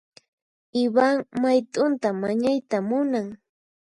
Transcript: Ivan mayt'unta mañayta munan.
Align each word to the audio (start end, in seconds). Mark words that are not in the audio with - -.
Ivan 0.83 1.15
mayt'unta 1.41 2.07
mañayta 2.21 2.77
munan. 2.89 3.27